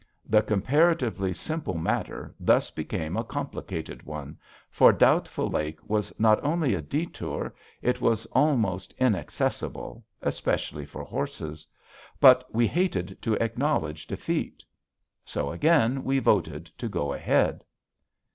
[0.25, 4.35] The comparatively simple matter thus became a complicated one,
[4.71, 7.51] for Doubtful Lake was not only a détour;
[7.83, 11.67] it was almost inaccessible, especially for horses.
[12.19, 14.63] But we hated to acknowledge defeat.
[15.23, 17.63] So again we voted to go ahead.